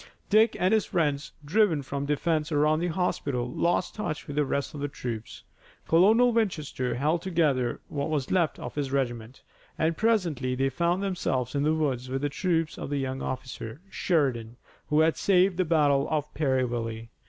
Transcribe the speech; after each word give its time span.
Dick 0.31 0.57
and 0.59 0.73
his 0.73 0.87
friends, 0.87 1.31
driven 1.45 1.83
from 1.83 2.07
the 2.07 2.15
defense 2.15 2.51
around 2.51 2.79
the 2.79 2.87
hospital, 2.87 3.47
lost 3.51 3.93
touch 3.93 4.25
with 4.25 4.35
the 4.35 4.43
rest 4.45 4.73
of 4.73 4.79
the 4.79 4.87
troops. 4.87 5.43
Colonel 5.87 6.33
Winchester 6.33 6.95
held 6.95 7.21
together 7.21 7.81
what 7.87 8.09
was 8.09 8.31
left 8.31 8.57
of 8.57 8.73
his 8.73 8.91
regiment, 8.91 9.43
and 9.77 9.95
presently 9.95 10.55
they 10.55 10.69
found 10.69 11.03
themselves 11.03 11.53
in 11.53 11.61
the 11.61 11.75
woods 11.75 12.09
with 12.09 12.23
the 12.23 12.29
troops 12.29 12.79
of 12.79 12.89
the 12.89 12.97
young 12.97 13.21
officer, 13.21 13.79
Sheridan, 13.91 14.57
who 14.87 15.01
had 15.01 15.17
saved 15.17 15.57
the 15.57 15.65
battle 15.65 16.07
of 16.09 16.33
Perryville. 16.33 17.05